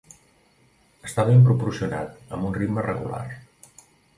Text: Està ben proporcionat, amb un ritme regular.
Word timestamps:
Està 1.09 1.25
ben 1.27 1.45
proporcionat, 1.49 2.17
amb 2.39 2.49
un 2.51 2.59
ritme 2.59 2.89
regular. 2.89 3.25